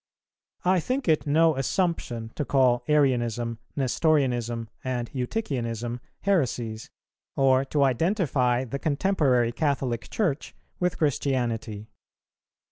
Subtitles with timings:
[0.65, 6.89] I think it no assumption to call Arianism, Nestorianism, and Eutychianism heresies,
[7.35, 11.87] or to identify the contemporary Catholic Church with Christianity.